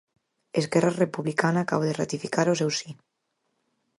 Esquerra 0.61 0.91
Republicana 1.03 1.59
acaba 1.61 1.87
de 1.89 1.97
ratificar 2.01 2.47
o 2.49 2.59
seu 2.61 2.71
si. 2.79 2.89